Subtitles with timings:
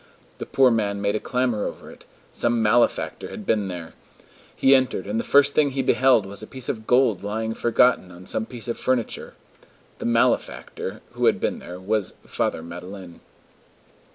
[0.39, 3.93] The poor man made a clamor over it: some malefactor had been there!
[4.55, 8.09] He entered, and the first thing he beheld was a piece of gold lying forgotten
[8.11, 9.35] on some piece of furniture.
[9.99, 13.19] The "malefactor" who had been there was Father Madeleine.